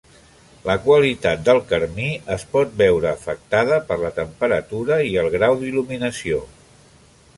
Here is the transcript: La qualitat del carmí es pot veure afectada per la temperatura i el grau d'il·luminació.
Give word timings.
La 0.67 0.75
qualitat 0.85 1.43
del 1.49 1.59
carmí 1.73 2.07
es 2.37 2.45
pot 2.55 2.73
veure 2.79 3.11
afectada 3.11 3.77
per 3.91 3.99
la 4.05 4.11
temperatura 4.19 4.99
i 5.11 5.13
el 5.25 5.31
grau 5.37 5.59
d'il·luminació. 5.63 6.43